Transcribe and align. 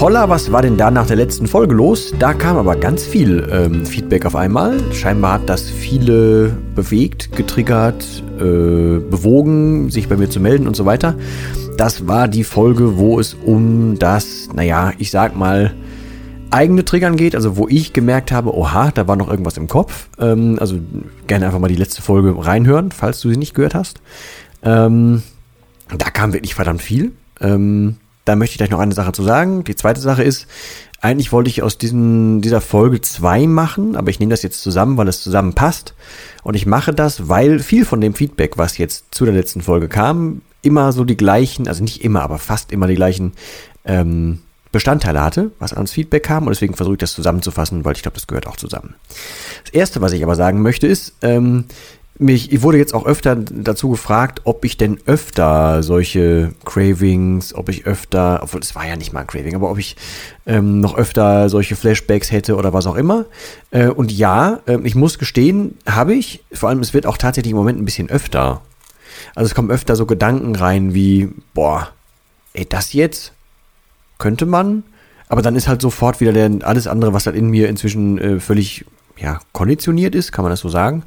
Holla, 0.00 0.28
was 0.28 0.52
war 0.52 0.62
denn 0.62 0.76
da 0.76 0.92
nach 0.92 1.08
der 1.08 1.16
letzten 1.16 1.48
Folge 1.48 1.74
los? 1.74 2.14
Da 2.20 2.32
kam 2.32 2.56
aber 2.56 2.76
ganz 2.76 3.02
viel 3.02 3.48
ähm, 3.50 3.84
Feedback 3.84 4.26
auf 4.26 4.36
einmal. 4.36 4.78
Scheinbar 4.94 5.32
hat 5.32 5.48
das 5.48 5.68
viele 5.68 6.50
bewegt, 6.76 7.34
getriggert, 7.34 8.22
äh, 8.36 9.00
bewogen, 9.00 9.90
sich 9.90 10.08
bei 10.08 10.16
mir 10.16 10.30
zu 10.30 10.38
melden 10.38 10.68
und 10.68 10.76
so 10.76 10.86
weiter. 10.86 11.16
Das 11.78 12.06
war 12.06 12.28
die 12.28 12.44
Folge, 12.44 12.96
wo 12.96 13.18
es 13.18 13.34
um 13.34 13.98
das, 13.98 14.48
naja, 14.54 14.92
ich 14.98 15.10
sag 15.10 15.34
mal, 15.34 15.74
eigene 16.50 16.84
Triggern 16.84 17.16
geht, 17.16 17.34
also 17.34 17.56
wo 17.56 17.66
ich 17.66 17.92
gemerkt 17.92 18.30
habe, 18.30 18.56
oha, 18.56 18.92
da 18.92 19.08
war 19.08 19.16
noch 19.16 19.28
irgendwas 19.28 19.56
im 19.56 19.66
Kopf. 19.66 20.10
Ähm, 20.20 20.58
also 20.60 20.78
gerne 21.26 21.46
einfach 21.46 21.58
mal 21.58 21.66
die 21.66 21.74
letzte 21.74 22.02
Folge 22.02 22.36
reinhören, 22.38 22.92
falls 22.92 23.20
du 23.20 23.30
sie 23.30 23.36
nicht 23.36 23.52
gehört 23.52 23.74
hast. 23.74 24.00
Ähm, 24.62 25.24
da 25.88 26.08
kam 26.10 26.34
wirklich 26.34 26.54
verdammt 26.54 26.82
viel. 26.82 27.10
Ähm, 27.40 27.96
da 28.28 28.36
möchte 28.36 28.52
ich 28.52 28.58
gleich 28.58 28.70
noch 28.70 28.78
eine 28.78 28.94
Sache 28.94 29.12
zu 29.12 29.22
sagen. 29.22 29.64
Die 29.64 29.74
zweite 29.74 30.00
Sache 30.00 30.22
ist, 30.22 30.46
eigentlich 31.00 31.32
wollte 31.32 31.48
ich 31.48 31.62
aus 31.62 31.78
diesen, 31.78 32.40
dieser 32.42 32.60
Folge 32.60 33.00
zwei 33.00 33.46
machen, 33.46 33.96
aber 33.96 34.10
ich 34.10 34.20
nehme 34.20 34.30
das 34.30 34.42
jetzt 34.42 34.62
zusammen, 34.62 34.96
weil 34.96 35.08
es 35.08 35.22
zusammenpasst. 35.22 35.94
Und 36.42 36.54
ich 36.54 36.66
mache 36.66 36.92
das, 36.92 37.28
weil 37.28 37.60
viel 37.60 37.84
von 37.84 38.00
dem 38.00 38.14
Feedback, 38.14 38.58
was 38.58 38.78
jetzt 38.78 39.06
zu 39.12 39.24
der 39.24 39.34
letzten 39.34 39.62
Folge 39.62 39.88
kam, 39.88 40.42
immer 40.60 40.92
so 40.92 41.04
die 41.04 41.16
gleichen, 41.16 41.68
also 41.68 41.82
nicht 41.82 42.04
immer, 42.04 42.22
aber 42.22 42.38
fast 42.38 42.72
immer 42.72 42.86
die 42.86 42.96
gleichen 42.96 43.32
ähm, 43.84 44.40
Bestandteile 44.72 45.22
hatte, 45.22 45.50
was 45.58 45.72
ans 45.72 45.92
Feedback 45.92 46.24
kam. 46.24 46.46
Und 46.46 46.50
deswegen 46.50 46.74
versuche 46.74 46.94
ich 46.94 47.00
das 47.00 47.14
zusammenzufassen, 47.14 47.84
weil 47.84 47.96
ich 47.96 48.02
glaube, 48.02 48.16
das 48.16 48.26
gehört 48.26 48.46
auch 48.46 48.56
zusammen. 48.56 48.94
Das 49.64 49.72
Erste, 49.72 50.02
was 50.02 50.12
ich 50.12 50.22
aber 50.22 50.34
sagen 50.34 50.60
möchte, 50.60 50.86
ist, 50.86 51.14
ähm, 51.22 51.64
mich, 52.18 52.52
ich 52.52 52.62
wurde 52.62 52.78
jetzt 52.78 52.94
auch 52.94 53.06
öfter 53.06 53.36
dazu 53.36 53.90
gefragt, 53.90 54.42
ob 54.44 54.64
ich 54.64 54.76
denn 54.76 54.98
öfter 55.06 55.82
solche 55.82 56.52
Cravings, 56.64 57.54
ob 57.54 57.68
ich 57.68 57.86
öfter, 57.86 58.40
obwohl 58.42 58.60
es 58.60 58.74
war 58.74 58.86
ja 58.86 58.96
nicht 58.96 59.12
mal 59.12 59.20
ein 59.20 59.26
Craving, 59.26 59.54
aber 59.54 59.70
ob 59.70 59.78
ich 59.78 59.96
ähm, 60.46 60.80
noch 60.80 60.96
öfter 60.96 61.48
solche 61.48 61.76
Flashbacks 61.76 62.32
hätte 62.32 62.56
oder 62.56 62.72
was 62.72 62.86
auch 62.86 62.96
immer. 62.96 63.26
Äh, 63.70 63.88
und 63.88 64.10
ja, 64.10 64.60
äh, 64.66 64.78
ich 64.82 64.94
muss 64.94 65.18
gestehen, 65.18 65.78
habe 65.88 66.14
ich. 66.14 66.44
Vor 66.52 66.68
allem, 66.68 66.80
es 66.80 66.94
wird 66.94 67.06
auch 67.06 67.16
tatsächlich 67.16 67.52
im 67.52 67.58
Moment 67.58 67.80
ein 67.80 67.84
bisschen 67.84 68.10
öfter. 68.10 68.62
Also 69.34 69.48
es 69.48 69.54
kommen 69.54 69.70
öfter 69.70 69.96
so 69.96 70.06
Gedanken 70.06 70.56
rein 70.56 70.94
wie, 70.94 71.28
boah, 71.54 71.90
ey, 72.52 72.66
das 72.68 72.92
jetzt? 72.92 73.32
Könnte 74.18 74.46
man? 74.46 74.82
Aber 75.28 75.42
dann 75.42 75.56
ist 75.56 75.68
halt 75.68 75.82
sofort 75.82 76.20
wieder 76.20 76.32
der, 76.32 76.50
alles 76.62 76.86
andere, 76.86 77.12
was 77.12 77.26
halt 77.26 77.36
in 77.36 77.48
mir 77.48 77.68
inzwischen 77.68 78.18
äh, 78.18 78.40
völlig 78.40 78.84
ja, 79.20 79.40
konditioniert 79.52 80.14
ist, 80.14 80.32
kann 80.32 80.44
man 80.44 80.50
das 80.50 80.60
so 80.60 80.68
sagen. 80.68 81.02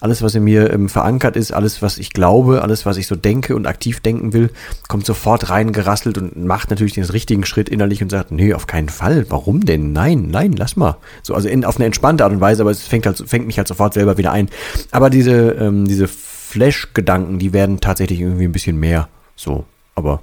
Alles, 0.00 0.22
was 0.22 0.34
in 0.34 0.44
mir 0.44 0.72
ähm, 0.72 0.88
verankert 0.88 1.36
ist, 1.36 1.52
alles, 1.52 1.82
was 1.82 1.98
ich 1.98 2.12
glaube, 2.12 2.62
alles, 2.62 2.86
was 2.86 2.96
ich 2.96 3.06
so 3.06 3.16
denke 3.16 3.54
und 3.54 3.66
aktiv 3.66 4.00
denken 4.00 4.32
will, 4.32 4.50
kommt 4.88 5.04
sofort 5.04 5.50
reingerasselt 5.50 6.16
und 6.16 6.44
macht 6.44 6.70
natürlich 6.70 6.94
den 6.94 7.04
richtigen 7.04 7.44
Schritt 7.44 7.68
innerlich 7.68 8.02
und 8.02 8.10
sagt, 8.10 8.30
nee, 8.30 8.54
auf 8.54 8.66
keinen 8.66 8.88
Fall. 8.88 9.26
Warum 9.28 9.64
denn? 9.64 9.92
Nein, 9.92 10.28
nein, 10.30 10.52
lass 10.52 10.76
mal. 10.76 10.96
So, 11.22 11.34
also 11.34 11.48
in, 11.48 11.64
auf 11.64 11.76
eine 11.76 11.86
entspannte 11.86 12.24
Art 12.24 12.32
und 12.32 12.40
Weise, 12.40 12.62
aber 12.62 12.70
es 12.70 12.82
fängt 12.82 13.06
halt, 13.06 13.22
fängt 13.26 13.46
mich 13.46 13.58
halt 13.58 13.68
sofort 13.68 13.94
selber 13.94 14.16
wieder 14.16 14.32
ein. 14.32 14.48
Aber 14.90 15.10
diese, 15.10 15.50
ähm, 15.52 15.86
diese 15.86 16.08
Flash-Gedanken, 16.08 17.38
die 17.38 17.52
werden 17.52 17.80
tatsächlich 17.80 18.20
irgendwie 18.20 18.44
ein 18.44 18.52
bisschen 18.52 18.78
mehr. 18.78 19.08
So, 19.36 19.64
aber 19.94 20.22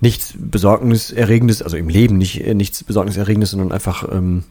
nichts 0.00 0.34
Besorgniserregendes, 0.36 1.62
also 1.62 1.76
im 1.76 1.88
Leben 1.88 2.18
nicht, 2.18 2.44
äh, 2.44 2.54
nichts 2.54 2.82
Besorgniserregendes, 2.82 3.50
sondern 3.50 3.72
einfach, 3.72 4.10
ähm, 4.10 4.44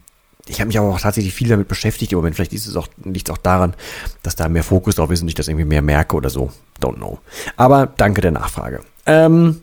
ich 0.46 0.60
habe 0.60 0.68
mich 0.68 0.78
aber 0.78 0.88
auch 0.88 1.00
tatsächlich 1.00 1.34
viel 1.34 1.48
damit 1.48 1.68
beschäftigt 1.68 2.12
im 2.12 2.18
Moment. 2.18 2.34
Vielleicht 2.34 2.52
ist 2.52 2.66
es 2.66 2.76
auch, 2.76 2.88
liegt 3.04 3.28
es 3.28 3.32
auch 3.32 3.38
daran, 3.38 3.74
dass 4.22 4.34
da 4.34 4.48
mehr 4.48 4.64
Fokus 4.64 4.96
drauf 4.96 5.10
ist 5.10 5.22
und 5.22 5.28
ich 5.28 5.34
das 5.34 5.48
irgendwie 5.48 5.66
mehr 5.66 5.82
merke 5.82 6.16
oder 6.16 6.30
so. 6.30 6.50
Don't 6.80 6.96
know. 6.96 7.20
Aber 7.56 7.86
danke 7.96 8.20
der 8.20 8.32
Nachfrage. 8.32 8.80
Ähm, 9.06 9.62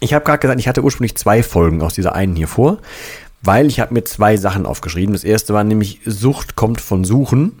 ich 0.00 0.14
habe 0.14 0.24
gerade 0.24 0.38
gesagt, 0.38 0.60
ich 0.60 0.68
hatte 0.68 0.82
ursprünglich 0.82 1.16
zwei 1.16 1.42
Folgen 1.42 1.82
aus 1.82 1.94
dieser 1.94 2.14
einen 2.14 2.36
hier 2.36 2.48
vor, 2.48 2.78
weil 3.42 3.66
ich 3.66 3.80
habe 3.80 3.94
mir 3.94 4.04
zwei 4.04 4.36
Sachen 4.36 4.64
aufgeschrieben. 4.64 5.12
Das 5.12 5.24
erste 5.24 5.54
war 5.54 5.64
nämlich 5.64 6.00
Sucht 6.04 6.54
kommt 6.54 6.80
von 6.80 7.04
Suchen 7.04 7.58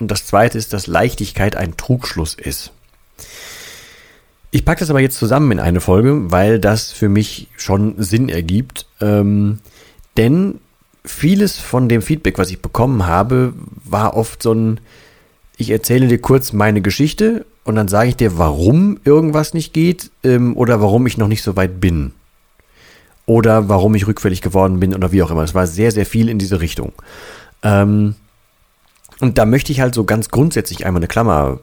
und 0.00 0.10
das 0.10 0.26
zweite 0.26 0.58
ist, 0.58 0.72
dass 0.72 0.88
Leichtigkeit 0.88 1.54
ein 1.54 1.76
Trugschluss 1.76 2.34
ist. 2.34 2.72
Ich 4.50 4.64
packe 4.64 4.80
das 4.80 4.90
aber 4.90 5.00
jetzt 5.00 5.18
zusammen 5.18 5.52
in 5.52 5.60
eine 5.60 5.80
Folge, 5.80 6.30
weil 6.32 6.58
das 6.58 6.90
für 6.90 7.08
mich 7.08 7.48
schon 7.56 8.02
Sinn 8.02 8.28
ergibt. 8.30 8.86
Ähm, 9.00 9.58
denn 10.16 10.60
vieles 11.04 11.58
von 11.58 11.88
dem 11.88 12.02
Feedback, 12.02 12.38
was 12.38 12.50
ich 12.50 12.60
bekommen 12.60 13.06
habe, 13.06 13.54
war 13.84 14.16
oft 14.16 14.42
so 14.42 14.52
ein, 14.52 14.80
ich 15.56 15.70
erzähle 15.70 16.08
dir 16.08 16.20
kurz 16.20 16.52
meine 16.52 16.80
Geschichte 16.80 17.46
und 17.64 17.76
dann 17.76 17.88
sage 17.88 18.10
ich 18.10 18.16
dir, 18.16 18.38
warum 18.38 18.98
irgendwas 19.04 19.54
nicht 19.54 19.72
geht 19.72 20.10
ähm, 20.24 20.56
oder 20.56 20.80
warum 20.80 21.06
ich 21.06 21.18
noch 21.18 21.28
nicht 21.28 21.42
so 21.42 21.56
weit 21.56 21.80
bin. 21.80 22.12
Oder 23.26 23.68
warum 23.68 23.94
ich 23.94 24.06
rückfällig 24.06 24.40
geworden 24.40 24.80
bin 24.80 24.94
oder 24.94 25.12
wie 25.12 25.22
auch 25.22 25.30
immer. 25.30 25.42
Es 25.42 25.54
war 25.54 25.66
sehr, 25.66 25.92
sehr 25.92 26.06
viel 26.06 26.30
in 26.30 26.38
diese 26.38 26.60
Richtung. 26.60 26.92
Ähm, 27.62 28.14
und 29.20 29.36
da 29.36 29.44
möchte 29.44 29.72
ich 29.72 29.80
halt 29.80 29.94
so 29.94 30.04
ganz 30.04 30.30
grundsätzlich 30.30 30.86
einmal 30.86 31.00
eine 31.00 31.08
Klammer 31.08 31.60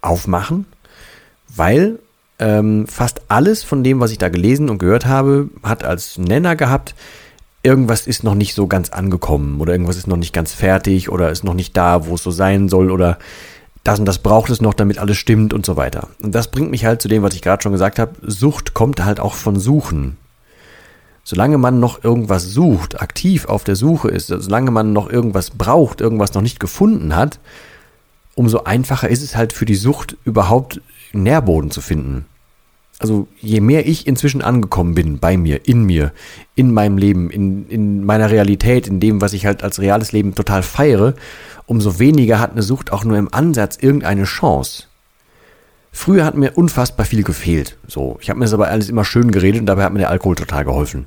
aufmachen, 0.00 0.66
weil 1.54 1.98
ähm, 2.38 2.86
fast 2.86 3.22
alles 3.28 3.62
von 3.62 3.84
dem, 3.84 4.00
was 4.00 4.10
ich 4.10 4.18
da 4.18 4.28
gelesen 4.28 4.68
und 4.68 4.78
gehört 4.78 5.06
habe, 5.06 5.48
hat 5.62 5.84
als 5.84 6.18
Nenner 6.18 6.56
gehabt, 6.56 6.94
irgendwas 7.64 8.06
ist 8.06 8.22
noch 8.22 8.34
nicht 8.34 8.54
so 8.54 8.66
ganz 8.66 8.90
angekommen 8.90 9.60
oder 9.60 9.72
irgendwas 9.72 9.96
ist 9.96 10.06
noch 10.06 10.18
nicht 10.18 10.34
ganz 10.34 10.52
fertig 10.52 11.10
oder 11.10 11.30
ist 11.30 11.44
noch 11.44 11.54
nicht 11.54 11.76
da, 11.76 12.06
wo 12.06 12.14
es 12.14 12.22
so 12.22 12.30
sein 12.30 12.68
soll 12.68 12.90
oder 12.90 13.18
das 13.82 13.98
und 13.98 14.06
das 14.06 14.18
braucht 14.18 14.50
es 14.50 14.60
noch, 14.60 14.74
damit 14.74 14.98
alles 14.98 15.16
stimmt 15.16 15.52
und 15.52 15.66
so 15.66 15.76
weiter. 15.76 16.08
Und 16.22 16.34
das 16.34 16.50
bringt 16.50 16.70
mich 16.70 16.84
halt 16.84 17.02
zu 17.02 17.08
dem, 17.08 17.22
was 17.22 17.34
ich 17.34 17.42
gerade 17.42 17.62
schon 17.62 17.72
gesagt 17.72 17.98
habe. 17.98 18.12
Sucht 18.22 18.74
kommt 18.74 19.04
halt 19.04 19.20
auch 19.20 19.34
von 19.34 19.58
Suchen. 19.58 20.16
Solange 21.22 21.58
man 21.58 21.80
noch 21.80 22.04
irgendwas 22.04 22.44
sucht, 22.44 23.00
aktiv 23.00 23.46
auf 23.46 23.64
der 23.64 23.76
Suche 23.76 24.08
ist, 24.08 24.28
solange 24.28 24.70
man 24.70 24.92
noch 24.92 25.08
irgendwas 25.08 25.50
braucht, 25.50 26.02
irgendwas 26.02 26.34
noch 26.34 26.42
nicht 26.42 26.60
gefunden 26.60 27.16
hat, 27.16 27.40
umso 28.34 28.64
einfacher 28.64 29.08
ist 29.08 29.22
es 29.22 29.36
halt 29.36 29.54
für 29.54 29.64
die 29.64 29.74
Sucht 29.74 30.16
überhaupt 30.24 30.82
Nährboden 31.12 31.70
zu 31.70 31.80
finden 31.80 32.26
also 32.98 33.26
je 33.40 33.60
mehr 33.60 33.86
ich 33.86 34.06
inzwischen 34.06 34.42
angekommen 34.42 34.94
bin 34.94 35.18
bei 35.18 35.36
mir, 35.36 35.66
in 35.66 35.84
mir, 35.84 36.12
in 36.54 36.72
meinem 36.72 36.96
Leben, 36.96 37.30
in, 37.30 37.68
in 37.68 38.04
meiner 38.04 38.30
Realität, 38.30 38.86
in 38.86 39.00
dem, 39.00 39.20
was 39.20 39.32
ich 39.32 39.46
halt 39.46 39.62
als 39.62 39.80
reales 39.80 40.12
Leben 40.12 40.34
total 40.34 40.62
feiere, 40.62 41.14
umso 41.66 41.98
weniger 41.98 42.38
hat 42.38 42.52
eine 42.52 42.62
Sucht 42.62 42.92
auch 42.92 43.04
nur 43.04 43.18
im 43.18 43.32
Ansatz 43.32 43.76
irgendeine 43.80 44.24
Chance. 44.24 44.84
Früher 45.92 46.24
hat 46.24 46.34
mir 46.34 46.56
unfassbar 46.56 47.06
viel 47.06 47.22
gefehlt. 47.22 47.78
So, 47.86 48.18
ich 48.20 48.28
habe 48.28 48.38
mir 48.38 48.46
das 48.46 48.54
aber 48.54 48.68
alles 48.68 48.88
immer 48.88 49.04
schön 49.04 49.30
geredet 49.30 49.60
und 49.60 49.66
dabei 49.66 49.84
hat 49.84 49.92
mir 49.92 50.00
der 50.00 50.10
Alkohol 50.10 50.34
total 50.34 50.64
geholfen. 50.64 51.06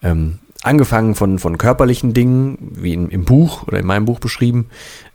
Ähm, 0.00 0.38
angefangen 0.62 1.14
von, 1.14 1.38
von 1.38 1.58
körperlichen 1.58 2.14
Dingen, 2.14 2.58
wie 2.72 2.94
in, 2.94 3.08
im 3.08 3.24
Buch 3.24 3.66
oder 3.66 3.78
in 3.78 3.86
meinem 3.86 4.04
Buch 4.04 4.20
beschrieben, 4.20 4.68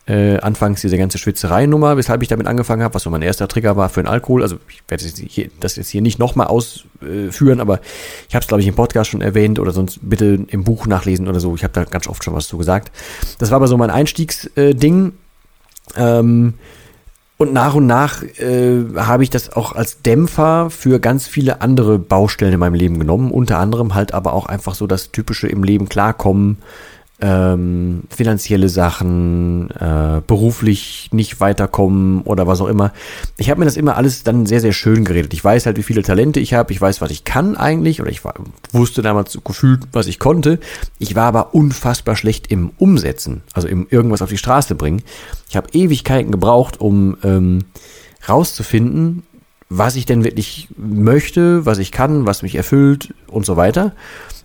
äh, 0.08 0.38
anfangs 0.38 0.82
diese 0.82 0.98
ganze 0.98 1.18
Schwitzerei-Nummer, 1.18 1.98
weshalb 1.98 2.22
ich 2.22 2.30
damit 2.30 2.48
angefangen 2.48 2.82
habe, 2.82 2.94
was 2.94 3.04
so 3.04 3.10
mein 3.10 3.22
erster 3.22 3.48
Trigger 3.48 3.76
war 3.76 3.90
für 3.90 4.02
den 4.02 4.08
Alkohol. 4.08 4.42
Also 4.42 4.58
ich 4.70 4.82
werde 4.88 5.04
das, 5.04 5.16
hier, 5.18 5.50
das 5.60 5.76
jetzt 5.76 5.90
hier 5.90 6.02
nicht 6.02 6.18
nochmal 6.20 6.48
ausführen, 6.48 7.60
aber 7.60 7.82
ich 8.30 8.36
habe 8.36 8.44
es, 8.44 8.48
glaube 8.48 8.62
ich, 8.62 8.68
im 8.68 8.76
Podcast 8.76 9.10
schon 9.10 9.22
erwähnt 9.22 9.60
oder 9.60 9.72
sonst 9.72 10.00
bitte 10.02 10.40
im 10.48 10.64
Buch 10.64 10.88
nachlesen 10.88 11.28
oder 11.28 11.40
so. 11.40 11.56
Ich 11.56 11.64
habe 11.64 11.74
da 11.74 11.84
ganz 11.84 12.08
oft 12.08 12.24
schon 12.24 12.34
was 12.34 12.48
zu 12.48 12.58
gesagt. 12.58 12.92
Das 13.40 13.52
war 13.52 13.58
aber 13.58 13.68
so 13.68 13.78
mein 13.78 13.90
Einstiegsding. 13.90 15.14
Äh, 15.96 16.20
ähm, 16.20 16.54
Und 17.38 17.54
nach 17.54 17.76
und 17.76 17.86
nach 17.86 18.24
äh, 18.24 18.84
habe 18.96 19.22
ich 19.22 19.30
das 19.30 19.54
auch 19.54 19.74
als 19.74 20.02
Dämpfer 20.02 20.72
für 20.72 21.00
ganz 21.00 21.28
viele 21.28 21.62
andere 21.62 22.00
Baustellen 22.00 22.54
in 22.54 22.60
meinem 22.60 22.74
Leben 22.74 22.98
genommen. 22.98 23.30
Unter 23.30 23.60
anderem 23.60 23.94
halt 23.94 24.14
aber 24.14 24.34
auch 24.34 24.48
einfach 24.48 24.74
so 24.74 24.88
das 24.88 25.12
typische 25.12 25.48
im 25.48 25.64
Leben 25.64 25.88
klarkommen, 25.88 26.58
ähm, 27.20 28.04
finanzielle 28.10 28.70
Sachen, 28.70 29.72
äh, 29.72 30.22
beruflich 30.26 31.10
nicht 31.12 31.40
weiterkommen 31.40 32.22
oder 32.22 32.46
was 32.46 32.62
auch 32.62 32.68
immer. 32.68 32.94
Ich 33.38 33.50
habe 33.50 33.60
mir 33.60 33.66
das 33.66 33.76
immer 33.76 33.98
alles 33.98 34.24
dann 34.24 34.46
sehr, 34.46 34.62
sehr 34.62 34.74
schön 34.74 35.04
geredet. 35.04 35.34
Ich 35.34 35.44
weiß 35.44 35.66
halt, 35.66 35.78
wie 35.78 35.84
viele 35.84 36.04
Talente 36.04 36.40
ich 36.40 36.54
habe. 36.54 36.72
Ich 36.72 36.80
weiß, 36.80 37.02
was 37.02 37.10
ich 37.10 37.24
kann 37.24 37.58
eigentlich. 37.58 38.02
Oder 38.02 38.12
ich 38.12 38.24
war, 38.24 38.36
wusste 38.72 39.02
damals 39.02 39.38
gefühlt, 39.44 39.82
was 39.94 40.06
ich 40.06 40.20
konnte. 40.20 40.60
Ich 41.00 41.16
war 41.16 41.26
aber 41.26 41.56
unfassbar 41.56 42.16
schlecht 42.16 42.52
im 42.52 42.72
Umsetzen. 42.78 43.42
Also 43.54 43.68
im 43.68 43.88
irgendwas 43.90 44.22
auf 44.22 44.30
die 44.30 44.38
Straße 44.38 44.76
bringen. 44.76 45.02
Ich 45.50 45.58
habe 45.58 45.70
Ewigkeiten 45.74 46.32
gebraucht, 46.32 46.80
um 46.80 47.18
ähm, 47.24 47.66
rauszufinden, 48.30 49.24
was 49.70 49.96
ich 49.96 50.06
denn 50.06 50.24
wirklich 50.24 50.70
möchte, 50.78 51.66
was 51.66 51.78
ich 51.78 51.92
kann, 51.92 52.26
was 52.26 52.42
mich 52.42 52.56
erfüllt 52.56 53.14
und 53.28 53.46
so 53.46 53.58
weiter 53.58 53.94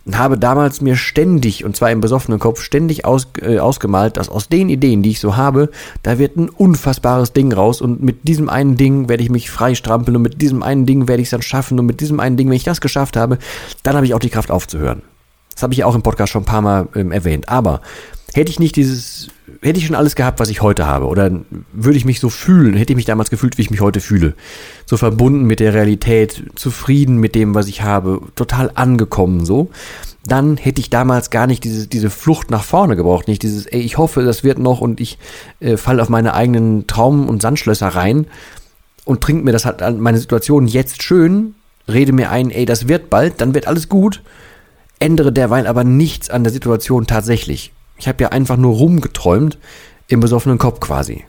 und 0.05 0.17
habe 0.17 0.37
damals 0.37 0.81
mir 0.81 0.95
ständig, 0.95 1.63
und 1.63 1.75
zwar 1.75 1.91
im 1.91 2.01
besoffenen 2.01 2.39
Kopf, 2.39 2.61
ständig 2.61 3.05
aus, 3.05 3.27
äh, 3.41 3.59
ausgemalt, 3.59 4.17
dass 4.17 4.29
aus 4.29 4.49
den 4.49 4.69
Ideen, 4.69 5.01
die 5.01 5.11
ich 5.11 5.19
so 5.19 5.37
habe, 5.37 5.69
da 6.01 6.19
wird 6.19 6.35
ein 6.35 6.49
unfassbares 6.49 7.33
Ding 7.33 7.53
raus 7.53 7.81
und 7.81 8.03
mit 8.03 8.27
diesem 8.27 8.49
einen 8.49 8.75
Ding 8.75 9.07
werde 9.07 9.23
ich 9.23 9.29
mich 9.29 9.49
freistrampeln 9.49 10.17
und 10.17 10.23
mit 10.23 10.41
diesem 10.41 10.61
einen 10.61 10.85
Ding 10.85 11.07
werde 11.07 11.21
ich 11.21 11.27
es 11.27 11.31
dann 11.31 11.41
schaffen 11.41 11.79
und 11.79 11.85
mit 11.85 12.01
diesem 12.01 12.19
einen 12.19 12.35
Ding, 12.35 12.49
wenn 12.49 12.55
ich 12.55 12.63
das 12.63 12.81
geschafft 12.81 13.15
habe, 13.15 13.37
dann 13.83 13.95
habe 13.95 14.05
ich 14.05 14.13
auch 14.13 14.19
die 14.19 14.29
Kraft 14.29 14.51
aufzuhören. 14.51 15.03
Das 15.53 15.63
habe 15.63 15.73
ich 15.73 15.83
auch 15.83 15.95
im 15.95 16.01
Podcast 16.01 16.33
schon 16.33 16.41
ein 16.41 16.47
paar 16.47 16.61
Mal 16.61 16.87
ähm, 16.95 17.11
erwähnt. 17.11 17.47
Aber 17.47 17.81
hätte 18.33 18.51
ich 18.51 18.59
nicht 18.59 18.75
dieses, 18.75 19.29
hätte 19.61 19.79
ich 19.79 19.85
schon 19.85 19.95
alles 19.95 20.15
gehabt, 20.15 20.39
was 20.39 20.49
ich 20.49 20.61
heute 20.61 20.87
habe, 20.87 21.07
oder 21.07 21.31
würde 21.71 21.97
ich 21.97 22.05
mich 22.05 22.19
so 22.19 22.29
fühlen, 22.29 22.75
hätte 22.75 22.93
ich 22.93 22.97
mich 22.97 23.05
damals 23.05 23.29
gefühlt, 23.29 23.57
wie 23.57 23.61
ich 23.61 23.71
mich 23.71 23.81
heute 23.81 24.01
fühle. 24.01 24.33
So 24.85 24.97
verbunden 24.97 25.45
mit 25.45 25.59
der 25.59 25.73
Realität, 25.73 26.43
zufrieden 26.55 27.17
mit 27.17 27.35
dem, 27.35 27.55
was 27.55 27.67
ich 27.67 27.83
habe, 27.83 28.21
total 28.35 28.71
angekommen, 28.73 29.45
so. 29.45 29.69
Dann 30.25 30.57
hätte 30.57 30.79
ich 30.79 30.89
damals 30.89 31.29
gar 31.31 31.47
nicht 31.47 31.63
diese, 31.63 31.87
diese 31.87 32.09
Flucht 32.09 32.49
nach 32.49 32.63
vorne 32.63 32.95
gebraucht, 32.95 33.27
nicht 33.27 33.43
dieses, 33.43 33.65
ey, 33.65 33.81
ich 33.81 33.97
hoffe, 33.97 34.23
das 34.23 34.43
wird 34.43 34.57
noch 34.57 34.81
und 34.81 35.01
ich 35.01 35.17
äh, 35.59 35.77
falle 35.77 36.01
auf 36.01 36.09
meine 36.09 36.33
eigenen 36.33 36.87
Traum- 36.87 37.27
und 37.27 37.41
Sandschlösser 37.41 37.89
rein 37.89 38.27
und 39.05 39.21
trinke 39.21 39.43
mir 39.43 39.51
das 39.51 39.65
halt 39.65 39.81
an 39.81 39.99
meine 39.99 40.17
Situation 40.17 40.65
jetzt 40.65 41.03
schön, 41.03 41.55
rede 41.87 42.13
mir 42.13 42.31
ein, 42.31 42.51
ey, 42.51 42.65
das 42.65 42.87
wird 42.87 43.09
bald, 43.09 43.41
dann 43.41 43.53
wird 43.53 43.67
alles 43.67 43.89
gut, 43.89 44.21
ändere 44.99 45.33
derweil 45.33 45.67
aber 45.67 45.83
nichts 45.83 46.29
an 46.29 46.43
der 46.43 46.53
Situation 46.53 47.05
tatsächlich. 47.05 47.73
Ich 47.97 48.07
habe 48.07 48.23
ja 48.23 48.29
einfach 48.29 48.57
nur 48.57 48.75
rumgeträumt 48.75 49.57
im 50.07 50.19
besoffenen 50.19 50.57
Kopf 50.57 50.79
quasi. 50.79 51.25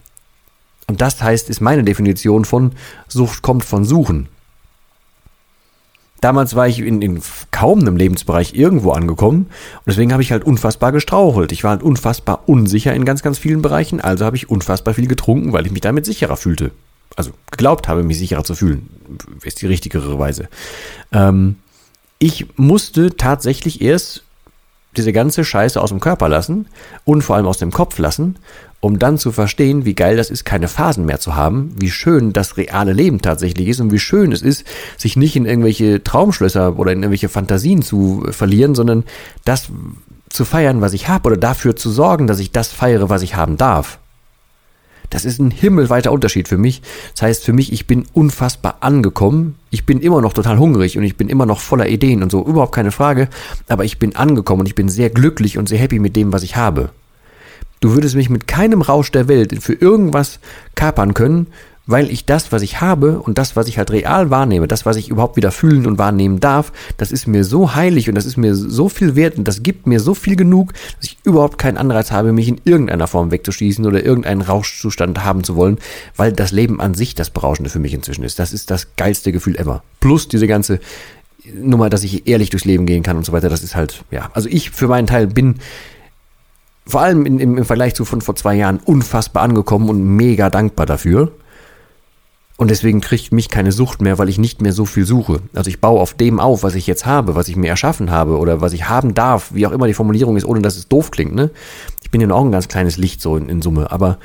Und 0.87 1.00
das 1.00 1.22
heißt, 1.22 1.49
ist 1.50 1.61
meine 1.61 1.84
Definition 1.84 2.44
von 2.44 2.72
Sucht 3.08 3.43
kommt 3.43 3.64
von 3.64 3.84
Suchen. 3.84 4.28
Damals 6.20 6.55
war 6.55 6.66
ich 6.66 6.78
in, 6.78 7.02
in 7.02 7.20
kaum 7.50 7.81
einem 7.81 7.96
Lebensbereich 7.96 8.55
irgendwo 8.55 8.93
angekommen 8.93 9.40
und 9.40 9.87
deswegen 9.87 10.12
habe 10.12 10.22
ich 10.22 10.32
halt 10.32 10.43
unfassbar 10.43 10.90
gestrauchelt. 10.90 11.52
Ich 11.52 11.64
war 11.64 11.72
halt 11.72 11.82
unfassbar 11.82 12.49
unsicher 12.49 12.94
in 12.94 13.05
ganz, 13.05 13.22
ganz 13.22 13.38
vielen 13.38 13.61
Bereichen, 13.61 14.00
also 14.00 14.25
habe 14.25 14.37
ich 14.37 14.49
unfassbar 14.49 14.94
viel 14.94 15.06
getrunken, 15.06 15.52
weil 15.52 15.66
ich 15.66 15.72
mich 15.72 15.82
damit 15.82 16.06
sicherer 16.06 16.38
fühlte. 16.38 16.70
Also 17.14 17.32
geglaubt 17.50 17.88
habe, 17.88 18.02
mich 18.02 18.19
sicherer 18.19 18.43
zu 18.43 18.55
fühlen, 18.55 18.88
ist 19.43 19.61
die 19.61 19.66
richtigere 19.66 20.19
Weise. 20.19 20.49
Ähm, 21.12 21.56
ich 22.19 22.46
musste 22.56 23.16
tatsächlich 23.16 23.82
erst 23.82 24.24
diese 24.96 25.12
ganze 25.12 25.44
Scheiße 25.44 25.81
aus 25.81 25.91
dem 25.91 26.00
Körper 26.00 26.29
lassen 26.29 26.67
und 27.05 27.23
vor 27.23 27.37
allem 27.37 27.46
aus 27.46 27.58
dem 27.58 27.70
Kopf 27.70 27.99
lassen, 27.99 28.37
um 28.81 28.99
dann 28.99 29.17
zu 29.19 29.32
verstehen, 29.32 29.85
wie 29.85 29.94
geil 29.94 30.17
das 30.17 30.31
ist, 30.31 30.44
keine 30.44 30.69
Phasen 30.69 31.06
mehr 31.06 31.19
zu 31.19 31.35
haben, 31.35 31.75
wie 31.79 31.91
schön 31.91 32.32
das 32.32 32.56
reale 32.56 32.93
Leben 32.93 33.23
tatsächlich 33.23 33.69
ist 33.69 33.81
und 33.81 33.93
wie 33.93 33.99
schön 33.99 34.31
es 34.32 34.43
ist, 34.43 34.64
sich 34.99 35.17
nicht 35.17 35.37
in 35.37 35.46
irgendwelche 35.46 36.05
Traumschlösser 36.05 36.79
oder 36.79 36.93
in 36.93 36.99
irgendwelche 36.99 37.29
Fantasien 37.29 37.82
zu 37.82 38.26
verlieren, 38.31 38.75
sondern 38.75 39.05
das 39.44 39.69
zu 40.29 40.44
feiern, 40.44 40.81
was 40.81 40.93
ich 40.93 41.08
habe 41.08 41.29
oder 41.29 41.37
dafür 41.37 41.76
zu 41.76 41.90
sorgen, 41.90 42.26
dass 42.26 42.40
ich 42.40 42.50
das 42.50 42.69
feiere, 42.69 43.08
was 43.08 43.23
ich 43.23 43.37
haben 43.37 43.56
darf. 43.56 43.99
Das 45.14 45.25
ist 45.25 45.38
ein 45.38 45.52
himmelweiter 45.52 46.11
Unterschied 46.11 46.49
für 46.49 46.58
mich. 46.58 46.82
Das 47.12 47.22
heißt 47.22 47.44
für 47.44 47.52
mich, 47.52 47.72
ich 47.72 47.87
bin 47.87 48.05
unfassbar 48.14 48.78
angekommen. 48.81 49.55
Ich 49.70 49.87
bin 49.87 50.00
immer 50.00 50.20
noch 50.20 50.32
total 50.32 50.58
hungrig 50.58 50.99
und 50.99 51.05
ich 51.05 51.16
bin 51.16 51.28
immer 51.28 51.46
noch 51.46 51.61
voller 51.61 51.88
Ideen 51.88 52.20
und 52.25 52.32
so, 52.32 52.44
überhaupt 52.44 52.75
keine 52.75 52.90
Frage. 52.90 53.28
Aber 53.69 53.84
ich 53.84 54.00
bin 54.00 54.16
angekommen 54.16 54.62
und 54.62 54.66
ich 54.66 54.75
bin 54.75 54.88
sehr 54.88 55.11
glücklich 55.11 55.56
und 55.56 55.69
sehr 55.69 55.78
happy 55.78 56.00
mit 56.00 56.16
dem, 56.16 56.32
was 56.32 56.43
ich 56.43 56.56
habe. 56.56 56.90
Du 57.78 57.94
würdest 57.94 58.16
mich 58.16 58.28
mit 58.28 58.49
keinem 58.49 58.82
Rausch 58.82 59.12
der 59.12 59.28
Welt 59.28 59.62
für 59.62 59.75
irgendwas 59.75 60.40
kapern 60.75 61.14
können, 61.14 61.46
weil 61.86 62.10
ich 62.10 62.25
das, 62.25 62.50
was 62.50 62.62
ich 62.62 62.81
habe 62.81 63.20
und 63.20 63.36
das, 63.36 63.56
was 63.56 63.69
ich 63.69 63.78
halt 63.78 63.90
real 63.90 64.31
wahrnehme, 64.31 64.69
das, 64.69 64.86
was 64.86 64.96
ich 64.96 65.08
überhaupt 65.08 65.36
wieder 65.36 65.50
fühlen 65.50 65.86
und 65.86 65.98
wahrnehmen 65.98 66.40
darf, 66.40 66.72
das 66.96 67.12
ist 67.12 67.26
mir 67.26 67.44
so 67.44 67.75
heilig 67.75 68.08
und 68.08 68.14
das 68.14 68.25
ist 68.25 68.36
mir 68.36 68.54
so 68.54 68.88
viel 68.88 69.16
wert 69.16 69.36
und 69.36 69.46
das 69.46 69.62
gibt 69.62 69.86
mir 69.86 70.00
so 70.00 70.14
viel 70.14 70.36
genug, 70.36 70.72
dass 70.72 71.10
ich 71.10 71.19
überhaupt 71.25 71.58
keinen 71.58 71.76
Anreiz 71.76 72.10
habe, 72.10 72.32
mich 72.32 72.48
in 72.48 72.60
irgendeiner 72.64 73.06
Form 73.06 73.31
wegzuschießen 73.31 73.84
oder 73.84 74.02
irgendeinen 74.02 74.40
Rauschzustand 74.40 75.25
haben 75.25 75.44
zu 75.44 75.56
wollen, 75.56 75.78
weil 76.16 76.32
das 76.32 76.52
Leben 76.52 76.81
an 76.81 76.94
sich 76.94 77.14
das 77.14 77.31
Berauschende 77.31 77.70
für 77.70 77.78
mich 77.78 77.92
inzwischen 77.92 78.25
ist. 78.25 78.38
Das 78.38 78.52
ist 78.52 78.70
das 78.70 78.96
geilste 78.96 79.32
Gefühl 79.32 79.56
ever. 79.56 79.82
Plus 80.00 80.28
diese 80.28 80.46
ganze 80.46 80.80
Nummer, 81.52 81.90
dass 81.90 82.04
ich 82.04 82.26
ehrlich 82.26 82.48
durchs 82.48 82.64
Leben 82.64 82.87
gehen 82.87 83.02
kann 83.02 83.19
und 83.19 83.26
so 83.26 83.32
weiter, 83.32 83.50
das 83.50 83.62
ist 83.62 83.76
halt, 83.76 84.04
ja. 84.10 84.30
Also 84.32 84.48
ich 84.48 84.70
für 84.70 84.88
meinen 84.88 85.06
Teil 85.06 85.26
bin 85.26 85.56
vor 86.87 87.00
allem 87.00 87.26
in, 87.26 87.40
im, 87.40 87.58
im 87.58 87.64
Vergleich 87.64 87.94
zu 87.94 88.04
von 88.04 88.20
vor 88.20 88.37
zwei 88.37 88.54
Jahren 88.54 88.78
unfassbar 88.78 89.42
angekommen 89.42 89.88
und 89.88 90.02
mega 90.02 90.50
dankbar 90.50 90.87
dafür. 90.87 91.32
Und 92.56 92.70
deswegen 92.70 93.00
kriegt 93.00 93.32
mich 93.32 93.48
keine 93.48 93.72
Sucht 93.72 94.00
mehr, 94.00 94.18
weil 94.18 94.28
ich 94.28 94.38
nicht 94.38 94.62
mehr 94.62 94.72
so 94.72 94.84
viel 94.84 95.04
suche. 95.04 95.40
Also 95.54 95.68
ich 95.68 95.80
baue 95.80 96.00
auf 96.00 96.14
dem 96.14 96.38
auf, 96.38 96.62
was 96.62 96.76
ich 96.76 96.86
jetzt 96.86 97.04
habe, 97.04 97.34
was 97.34 97.48
ich 97.48 97.56
mir 97.56 97.68
erschaffen 97.68 98.12
habe 98.12 98.38
oder 98.38 98.60
was 98.60 98.72
ich 98.72 98.88
haben 98.88 99.12
darf, 99.12 99.52
wie 99.52 99.66
auch 99.66 99.72
immer 99.72 99.88
die 99.88 99.94
Formulierung 99.94 100.36
ist, 100.36 100.44
ohne 100.44 100.62
dass 100.62 100.76
es 100.76 100.86
doof 100.86 101.10
klingt. 101.10 101.34
Ne? 101.34 101.50
Ich 102.02 102.12
bin 102.12 102.20
ja 102.20 102.30
auch 102.30 102.44
ein 102.44 102.52
ganz 102.52 102.68
kleines 102.68 102.96
Licht 102.96 103.20
so 103.20 103.36
in, 103.36 103.48
in 103.48 103.60
Summe, 103.60 103.90
aber 103.90 104.18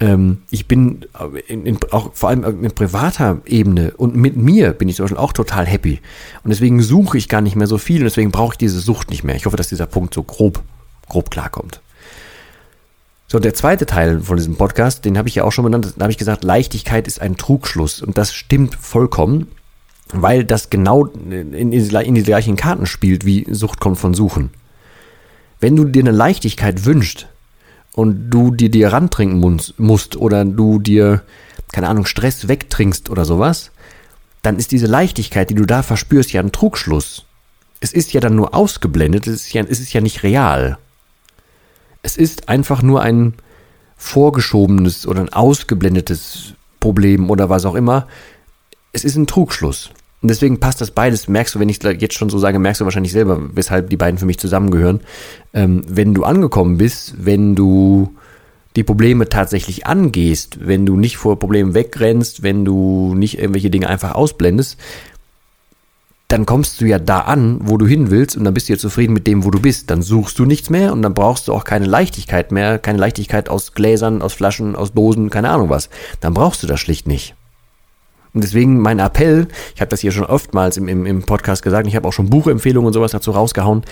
ähm, 0.00 0.38
ich 0.50 0.66
bin 0.66 1.06
in, 1.46 1.64
in, 1.64 1.78
auch 1.92 2.12
vor 2.12 2.30
allem 2.30 2.64
in 2.64 2.72
privater 2.72 3.40
Ebene 3.46 3.92
und 3.96 4.16
mit 4.16 4.36
mir 4.36 4.72
bin 4.72 4.88
ich 4.88 4.96
zum 4.96 5.04
Beispiel 5.04 5.22
auch 5.22 5.32
total 5.32 5.64
happy. 5.64 6.00
Und 6.42 6.50
deswegen 6.50 6.82
suche 6.82 7.16
ich 7.16 7.28
gar 7.28 7.40
nicht 7.40 7.54
mehr 7.54 7.68
so 7.68 7.78
viel 7.78 7.98
und 7.98 8.04
deswegen 8.04 8.32
brauche 8.32 8.54
ich 8.54 8.58
diese 8.58 8.80
Sucht 8.80 9.10
nicht 9.10 9.22
mehr. 9.22 9.36
Ich 9.36 9.46
hoffe, 9.46 9.56
dass 9.56 9.68
dieser 9.68 9.86
Punkt 9.86 10.12
so 10.12 10.24
grob, 10.24 10.60
grob 11.08 11.30
klarkommt. 11.30 11.80
So, 13.28 13.40
der 13.40 13.54
zweite 13.54 13.86
Teil 13.86 14.20
von 14.20 14.36
diesem 14.36 14.56
Podcast, 14.56 15.04
den 15.04 15.18
habe 15.18 15.28
ich 15.28 15.34
ja 15.34 15.44
auch 15.44 15.50
schon 15.50 15.64
benannt, 15.64 15.94
da 15.96 16.02
habe 16.04 16.12
ich 16.12 16.18
gesagt, 16.18 16.44
Leichtigkeit 16.44 17.08
ist 17.08 17.20
ein 17.20 17.36
Trugschluss. 17.36 18.00
Und 18.00 18.16
das 18.16 18.32
stimmt 18.32 18.76
vollkommen, 18.76 19.48
weil 20.12 20.44
das 20.44 20.70
genau 20.70 21.06
in, 21.06 21.52
in, 21.52 21.72
in 21.72 22.14
die 22.14 22.22
gleichen 22.22 22.56
Karten 22.56 22.86
spielt, 22.86 23.26
wie 23.26 23.44
Sucht 23.50 23.80
kommt 23.80 23.98
von 23.98 24.14
Suchen. 24.14 24.50
Wenn 25.58 25.74
du 25.74 25.84
dir 25.84 26.02
eine 26.04 26.12
Leichtigkeit 26.12 26.84
wünschst 26.84 27.26
und 27.94 28.30
du 28.30 28.52
dir 28.52 28.70
dir 28.70 28.92
rantrinken 28.92 29.40
musst 29.76 30.16
oder 30.16 30.44
du 30.44 30.78
dir, 30.78 31.22
keine 31.72 31.88
Ahnung, 31.88 32.06
Stress 32.06 32.46
wegtrinkst 32.46 33.10
oder 33.10 33.24
sowas, 33.24 33.72
dann 34.42 34.56
ist 34.56 34.70
diese 34.70 34.86
Leichtigkeit, 34.86 35.50
die 35.50 35.54
du 35.54 35.66
da 35.66 35.82
verspürst, 35.82 36.32
ja 36.32 36.40
ein 36.40 36.52
Trugschluss. 36.52 37.24
Es 37.80 37.92
ist 37.92 38.12
ja 38.12 38.20
dann 38.20 38.36
nur 38.36 38.54
ausgeblendet, 38.54 39.26
es 39.26 39.46
ist 39.46 39.52
ja, 39.52 39.62
es 39.62 39.80
ist 39.80 39.92
ja 39.92 40.00
nicht 40.00 40.22
real. 40.22 40.78
Es 42.06 42.16
ist 42.16 42.48
einfach 42.48 42.82
nur 42.82 43.02
ein 43.02 43.34
vorgeschobenes 43.96 45.08
oder 45.08 45.22
ein 45.22 45.32
ausgeblendetes 45.32 46.54
Problem 46.78 47.30
oder 47.30 47.50
was 47.50 47.64
auch 47.64 47.74
immer. 47.74 48.06
Es 48.92 49.02
ist 49.02 49.16
ein 49.16 49.26
Trugschluss. 49.26 49.90
Und 50.22 50.28
deswegen 50.28 50.60
passt 50.60 50.80
das 50.80 50.92
beides, 50.92 51.26
merkst 51.26 51.56
du, 51.56 51.58
wenn 51.58 51.68
ich 51.68 51.82
jetzt 51.82 52.14
schon 52.14 52.30
so 52.30 52.38
sage, 52.38 52.60
merkst 52.60 52.80
du 52.80 52.84
wahrscheinlich 52.84 53.10
selber, 53.10 53.40
weshalb 53.56 53.90
die 53.90 53.96
beiden 53.96 54.18
für 54.20 54.24
mich 54.24 54.38
zusammengehören. 54.38 55.00
Ähm, 55.52 55.82
wenn 55.88 56.14
du 56.14 56.22
angekommen 56.22 56.78
bist, 56.78 57.14
wenn 57.18 57.56
du 57.56 58.14
die 58.76 58.84
Probleme 58.84 59.28
tatsächlich 59.28 59.88
angehst, 59.88 60.64
wenn 60.64 60.86
du 60.86 60.96
nicht 60.96 61.16
vor 61.16 61.40
Problemen 61.40 61.74
wegrennst, 61.74 62.44
wenn 62.44 62.64
du 62.64 63.16
nicht 63.16 63.40
irgendwelche 63.40 63.70
Dinge 63.70 63.88
einfach 63.88 64.14
ausblendest, 64.14 64.78
dann 66.36 66.44
kommst 66.44 66.82
du 66.82 66.84
ja 66.84 66.98
da 66.98 67.20
an, 67.20 67.60
wo 67.62 67.78
du 67.78 67.86
hin 67.86 68.10
willst 68.10 68.36
und 68.36 68.44
dann 68.44 68.52
bist 68.52 68.68
du 68.68 68.74
ja 68.74 68.78
zufrieden 68.78 69.14
mit 69.14 69.26
dem, 69.26 69.42
wo 69.42 69.50
du 69.50 69.58
bist. 69.58 69.88
Dann 69.88 70.02
suchst 70.02 70.38
du 70.38 70.44
nichts 70.44 70.68
mehr 70.68 70.92
und 70.92 71.00
dann 71.00 71.14
brauchst 71.14 71.48
du 71.48 71.54
auch 71.54 71.64
keine 71.64 71.86
Leichtigkeit 71.86 72.52
mehr, 72.52 72.78
keine 72.78 72.98
Leichtigkeit 72.98 73.48
aus 73.48 73.72
Gläsern, 73.72 74.20
aus 74.20 74.34
Flaschen, 74.34 74.76
aus 74.76 74.92
Dosen, 74.92 75.30
keine 75.30 75.48
Ahnung 75.48 75.70
was. 75.70 75.88
Dann 76.20 76.34
brauchst 76.34 76.62
du 76.62 76.66
das 76.66 76.78
schlicht 76.78 77.08
nicht. 77.08 77.34
Und 78.34 78.44
deswegen 78.44 78.78
mein 78.78 78.98
Appell, 78.98 79.48
ich 79.74 79.80
habe 79.80 79.88
das 79.88 80.00
hier 80.00 80.12
schon 80.12 80.26
oftmals 80.26 80.76
im, 80.76 80.88
im, 80.88 81.06
im 81.06 81.22
Podcast 81.22 81.62
gesagt, 81.62 81.86
ich 81.86 81.96
habe 81.96 82.06
auch 82.06 82.12
schon 82.12 82.28
Buchempfehlungen 82.28 82.88
und 82.88 82.92
sowas 82.92 83.12
dazu 83.12 83.30
rausgehauen, 83.30 83.84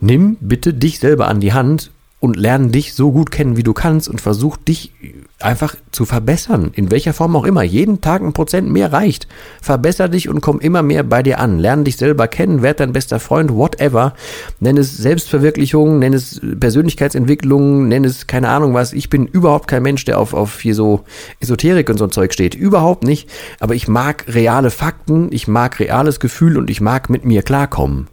nimm 0.00 0.36
bitte 0.40 0.74
dich 0.74 0.98
selber 0.98 1.28
an 1.28 1.38
die 1.38 1.52
Hand 1.52 1.92
und 2.24 2.36
lerne 2.36 2.68
dich 2.68 2.94
so 2.94 3.12
gut 3.12 3.30
kennen, 3.30 3.58
wie 3.58 3.62
du 3.62 3.74
kannst 3.74 4.08
und 4.08 4.18
versuch 4.18 4.56
dich 4.56 4.92
einfach 5.40 5.76
zu 5.92 6.06
verbessern, 6.06 6.70
in 6.72 6.90
welcher 6.90 7.12
Form 7.12 7.36
auch 7.36 7.44
immer. 7.44 7.62
Jeden 7.62 8.00
Tag 8.00 8.22
ein 8.22 8.32
Prozent 8.32 8.70
mehr 8.70 8.94
reicht. 8.94 9.28
Verbesser 9.60 10.08
dich 10.08 10.30
und 10.30 10.40
komm 10.40 10.58
immer 10.58 10.82
mehr 10.82 11.02
bei 11.02 11.22
dir 11.22 11.38
an. 11.38 11.58
Lerne 11.58 11.84
dich 11.84 11.98
selber 11.98 12.26
kennen, 12.26 12.62
werd 12.62 12.80
dein 12.80 12.94
bester 12.94 13.20
Freund, 13.20 13.52
whatever. 13.52 14.14
Nenn 14.58 14.78
es 14.78 14.96
Selbstverwirklichung, 14.96 15.98
nenn 15.98 16.14
es 16.14 16.40
Persönlichkeitsentwicklung, 16.58 17.88
nenn 17.88 18.06
es 18.06 18.26
keine 18.26 18.48
Ahnung 18.48 18.72
was. 18.72 18.94
Ich 18.94 19.10
bin 19.10 19.26
überhaupt 19.26 19.68
kein 19.68 19.82
Mensch, 19.82 20.06
der 20.06 20.18
auf, 20.18 20.32
auf 20.32 20.60
hier 20.60 20.74
so 20.74 21.04
Esoterik 21.40 21.90
und 21.90 21.98
so 21.98 22.04
ein 22.04 22.10
Zeug 22.10 22.32
steht. 22.32 22.54
Überhaupt 22.54 23.04
nicht. 23.04 23.28
Aber 23.60 23.74
ich 23.74 23.86
mag 23.86 24.24
reale 24.28 24.70
Fakten, 24.70 25.28
ich 25.30 25.46
mag 25.46 25.78
reales 25.78 26.20
Gefühl 26.20 26.56
und 26.56 26.70
ich 26.70 26.80
mag 26.80 27.10
mit 27.10 27.26
mir 27.26 27.42
klarkommen. 27.42 28.08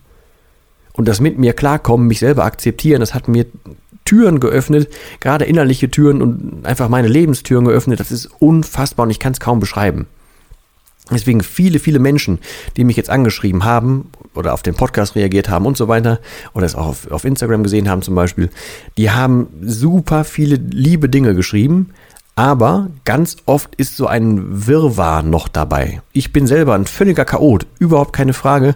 Und 0.91 1.07
das 1.07 1.21
mit 1.21 1.37
mir 1.37 1.53
klarkommen, 1.53 2.07
mich 2.07 2.19
selber 2.19 2.43
akzeptieren, 2.43 2.99
das 2.99 3.13
hat 3.13 3.29
mir 3.29 3.45
Türen 4.11 4.41
geöffnet, 4.41 4.89
gerade 5.21 5.45
innerliche 5.45 5.89
Türen 5.89 6.21
und 6.21 6.65
einfach 6.65 6.89
meine 6.89 7.07
Lebenstüren 7.07 7.63
geöffnet. 7.63 8.01
Das 8.01 8.11
ist 8.11 8.25
unfassbar 8.39 9.05
und 9.05 9.09
ich 9.09 9.19
kann 9.19 9.31
es 9.31 9.39
kaum 9.39 9.61
beschreiben. 9.61 10.05
Deswegen 11.09 11.41
viele, 11.41 11.79
viele 11.79 11.99
Menschen, 11.99 12.39
die 12.75 12.83
mich 12.83 12.97
jetzt 12.97 13.09
angeschrieben 13.09 13.63
haben 13.63 14.09
oder 14.35 14.53
auf 14.53 14.63
den 14.63 14.75
Podcast 14.75 15.15
reagiert 15.15 15.47
haben 15.47 15.65
und 15.65 15.77
so 15.77 15.87
weiter 15.87 16.19
oder 16.53 16.65
es 16.65 16.75
auch 16.75 16.87
auf, 16.87 17.09
auf 17.09 17.23
Instagram 17.23 17.63
gesehen 17.63 17.87
haben 17.87 18.01
zum 18.01 18.13
Beispiel, 18.13 18.49
die 18.97 19.11
haben 19.11 19.47
super 19.61 20.25
viele 20.25 20.55
liebe 20.57 21.07
Dinge 21.07 21.33
geschrieben, 21.33 21.91
aber 22.35 22.89
ganz 23.05 23.37
oft 23.45 23.75
ist 23.75 23.95
so 23.95 24.07
ein 24.07 24.67
Wirrwarr 24.67 25.23
noch 25.23 25.47
dabei. 25.47 26.01
Ich 26.11 26.33
bin 26.33 26.47
selber 26.47 26.75
ein 26.75 26.85
völliger 26.85 27.23
Chaot, 27.23 27.65
überhaupt 27.79 28.11
keine 28.11 28.33
Frage, 28.33 28.75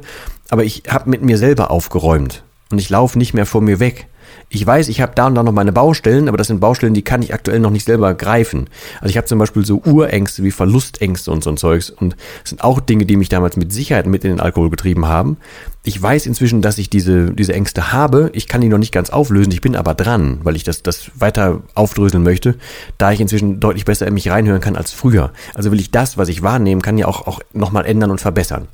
aber 0.49 0.63
ich 0.63 0.83
habe 0.87 1.09
mit 1.09 1.23
mir 1.23 1.37
selber 1.37 1.71
aufgeräumt 1.71 2.43
und 2.71 2.77
ich 2.77 2.89
laufe 2.89 3.17
nicht 3.17 3.33
mehr 3.33 3.45
vor 3.45 3.59
mir 3.59 3.81
weg 3.81 4.07
ich 4.49 4.65
weiß, 4.65 4.89
ich 4.89 5.01
habe 5.01 5.13
da 5.15 5.27
und 5.27 5.35
da 5.35 5.43
noch 5.43 5.51
meine 5.51 5.71
Baustellen, 5.71 6.27
aber 6.27 6.37
das 6.37 6.47
sind 6.47 6.59
Baustellen, 6.59 6.93
die 6.93 7.01
kann 7.01 7.21
ich 7.21 7.33
aktuell 7.33 7.59
noch 7.59 7.71
nicht 7.71 7.85
selber 7.85 8.13
greifen. 8.13 8.67
Also 9.01 9.09
ich 9.09 9.17
habe 9.17 9.27
zum 9.27 9.39
Beispiel 9.39 9.65
so 9.65 9.81
Urängste 9.83 10.43
wie 10.43 10.51
Verlustängste 10.51 11.31
und 11.31 11.43
so 11.43 11.49
ein 11.49 11.57
Zeugs. 11.57 11.89
Und 11.89 12.15
das 12.41 12.51
sind 12.51 12.63
auch 12.63 12.79
Dinge, 12.79 13.05
die 13.05 13.17
mich 13.17 13.29
damals 13.29 13.57
mit 13.57 13.73
Sicherheit 13.73 14.05
mit 14.05 14.23
in 14.23 14.31
den 14.31 14.39
Alkohol 14.39 14.69
getrieben 14.69 15.07
haben. 15.07 15.37
Ich 15.83 16.01
weiß 16.01 16.25
inzwischen, 16.25 16.61
dass 16.61 16.77
ich 16.77 16.89
diese, 16.89 17.31
diese 17.31 17.53
Ängste 17.53 17.91
habe. 17.91 18.29
Ich 18.33 18.47
kann 18.47 18.61
die 18.61 18.69
noch 18.69 18.77
nicht 18.77 18.91
ganz 18.91 19.09
auflösen. 19.09 19.51
Ich 19.51 19.61
bin 19.61 19.75
aber 19.75 19.93
dran, 19.93 20.39
weil 20.43 20.55
ich 20.55 20.63
das, 20.63 20.83
das 20.83 21.11
weiter 21.15 21.61
aufdröseln 21.73 22.23
möchte, 22.23 22.55
da 22.97 23.11
ich 23.11 23.21
inzwischen 23.21 23.59
deutlich 23.59 23.85
besser 23.85 24.07
in 24.07 24.13
mich 24.13 24.29
reinhören 24.29 24.61
kann 24.61 24.75
als 24.75 24.91
früher. 24.91 25.31
Also 25.53 25.71
will 25.71 25.79
ich 25.79 25.91
das, 25.91 26.17
was 26.17 26.29
ich 26.29 26.43
wahrnehmen 26.43 26.81
kann, 26.81 26.97
ja 26.97 27.07
auch, 27.07 27.27
auch 27.27 27.39
nochmal 27.53 27.85
ändern 27.85 28.11
und 28.11 28.21
verbessern. 28.21 28.67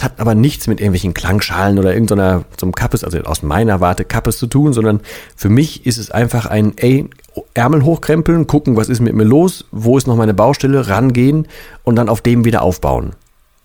Hat 0.00 0.20
aber 0.20 0.34
nichts 0.34 0.66
mit 0.66 0.80
irgendwelchen 0.80 1.14
Klangschalen 1.14 1.78
oder 1.78 1.92
irgendeiner, 1.92 2.44
so 2.60 2.66
einem 2.66 2.74
Kappes, 2.74 3.02
also 3.02 3.18
aus 3.20 3.42
meiner 3.42 3.80
Warte 3.80 4.04
Kappes 4.04 4.38
zu 4.38 4.46
tun, 4.46 4.72
sondern 4.72 5.00
für 5.34 5.48
mich 5.48 5.86
ist 5.86 5.98
es 5.98 6.10
einfach 6.10 6.46
ein, 6.46 6.74
ey, 6.76 7.08
Ärmel 7.54 7.82
hochkrempeln, 7.82 8.46
gucken, 8.46 8.76
was 8.76 8.88
ist 8.88 9.00
mit 9.00 9.14
mir 9.14 9.24
los, 9.24 9.64
wo 9.70 9.96
ist 9.96 10.06
noch 10.06 10.16
meine 10.16 10.34
Baustelle, 10.34 10.88
rangehen 10.88 11.48
und 11.82 11.96
dann 11.96 12.08
auf 12.08 12.20
dem 12.20 12.44
wieder 12.44 12.62
aufbauen. 12.62 13.12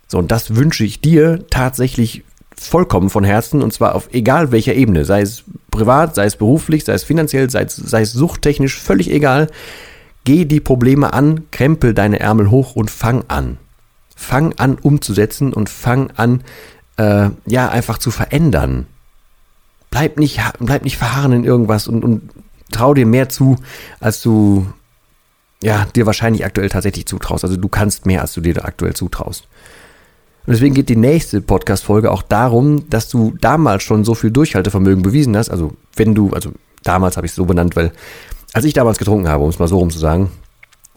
So, 0.08 0.18
und 0.18 0.32
das 0.32 0.56
wünsche 0.56 0.84
ich 0.84 1.02
dir 1.02 1.46
tatsächlich 1.50 2.24
vollkommen 2.56 3.10
von 3.10 3.24
Herzen 3.24 3.62
und 3.62 3.74
zwar 3.74 3.96
auf 3.96 4.10
egal 4.14 4.52
welcher 4.52 4.76
Ebene, 4.76 5.06
sei 5.06 5.22
es 5.22 5.44
privat, 5.72 6.16
sei 6.16 6.26
es 6.26 6.36
beruflich, 6.36 6.84
sei 6.84 6.94
es 6.94 7.04
finanziell, 7.04 7.50
sei 7.50 7.64
es, 7.64 7.76
sei 7.76 8.02
es 8.02 8.12
suchttechnisch, 8.14 8.80
völlig 8.80 9.10
egal. 9.10 9.48
Geh 10.24 10.46
die 10.46 10.60
Probleme 10.60 11.14
an, 11.14 11.46
krempel 11.52 11.94
deine 11.94 12.20
Ärmel 12.20 12.52
hoch 12.52 12.76
und 12.76 12.92
fang 12.92 13.24
an 13.28 13.58
fang 14.22 14.54
an 14.58 14.76
umzusetzen 14.76 15.52
und 15.52 15.70
fang 15.70 16.12
an, 16.16 16.44
äh, 16.98 17.30
ja, 17.46 17.70
einfach 17.70 17.98
zu 17.98 18.12
verändern. 18.12 18.86
Bleib 19.90 20.18
nicht, 20.18 20.40
bleib 20.60 20.84
nicht 20.84 20.98
verharren 20.98 21.34
in 21.34 21.44
irgendwas 21.44 21.88
und, 21.88 22.04
und 22.04 22.30
trau 22.72 22.94
dir 22.94 23.06
mehr 23.06 23.30
zu, 23.30 23.58
als 24.00 24.22
du, 24.22 24.68
ja, 25.62 25.86
dir 25.96 26.06
wahrscheinlich 26.06 26.46
aktuell 26.46 26.70
tatsächlich 26.70 27.08
zutraust. 27.08 27.44
Also 27.44 27.58
du 27.58 27.68
kannst 27.68 28.06
mehr, 28.06 28.22
als 28.22 28.34
du 28.34 28.42
dir 28.42 28.64
aktuell 28.64 28.94
zutraust. 28.94 29.48
Und 30.46 30.54
deswegen 30.54 30.76
geht 30.76 30.90
die 30.90 30.96
nächste 30.96 31.42
Podcast-Folge 31.42 32.12
auch 32.12 32.22
darum, 32.22 32.90
dass 32.90 33.10
du 33.10 33.34
damals 33.42 33.84
schon 33.84 34.04
so 34.04 34.16
viel 34.16 34.32
Durchhaltevermögen 34.32 35.04
bewiesen 35.04 35.36
hast. 35.36 35.50
Also 35.50 35.74
wenn 35.96 36.16
du, 36.16 36.32
also 36.32 36.52
damals 36.84 37.18
habe 37.18 37.26
ich 37.26 37.32
es 37.32 37.36
so 37.36 37.46
benannt, 37.46 37.76
weil 37.76 37.92
als 38.54 38.66
ich 38.66 38.74
damals 38.74 38.98
getrunken 38.98 39.28
habe, 39.28 39.44
um 39.44 39.50
es 39.50 39.60
mal 39.60 39.68
so 39.68 39.78
rum 39.78 39.90
zu 39.90 40.00
sagen, 40.00 40.32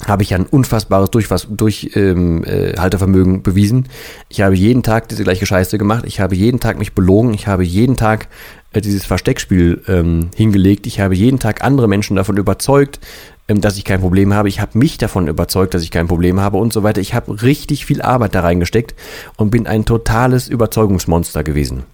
habe 0.07 0.23
ich 0.23 0.35
ein 0.35 0.47
unfassbares 0.47 1.11
Durchhaltevermögen 1.11 3.35
ähm, 3.35 3.39
äh, 3.39 3.43
bewiesen. 3.43 3.89
Ich 4.29 4.41
habe 4.41 4.55
jeden 4.55 4.83
Tag 4.83 5.09
diese 5.09 5.25
gleiche 5.25 5.47
Scheiße 5.47 5.79
gemacht. 5.79 6.05
Ich 6.07 6.21
habe 6.21 6.35
jeden 6.35 6.61
Tag 6.61 6.79
mich 6.79 6.95
belogen. 6.95 7.33
Ich 7.33 7.47
habe 7.47 7.65
jeden 7.65 7.97
Tag 7.97 8.29
äh, 8.73 8.81
dieses 8.81 9.07
Versteckspiel 9.07 9.83
ähm, 9.89 10.31
hingelegt. 10.35 10.87
Ich 10.87 11.01
habe 11.01 11.15
jeden 11.15 11.39
Tag 11.39 11.63
andere 11.63 11.89
Menschen 11.89 12.17
davon 12.17 12.37
überzeugt, 12.37 13.01
ähm, 13.49 13.61
dass 13.61 13.77
ich 13.77 13.85
kein 13.85 14.01
Problem 14.01 14.35
habe. 14.35 14.49
Ich 14.49 14.61
habe 14.61 14.77
mich 14.77 14.99
davon 14.99 15.29
überzeugt, 15.29 15.75
dass 15.75 15.83
ich 15.83 15.93
kein 15.93 16.09
Problem 16.09 16.41
habe 16.41 16.59
und 16.59 16.73
so 16.73 16.83
weiter. 16.83 17.01
Ich 17.01 17.15
habe 17.15 17.43
richtig 17.43 17.87
viel 17.87 18.03
Arbeit 18.03 18.35
da 18.35 18.41
reingesteckt 18.41 18.95
und 19.37 19.51
bin 19.51 19.67
ein 19.67 19.85
totales 19.85 20.49
Überzeugungsmonster 20.49 21.45
gewesen. 21.45 21.85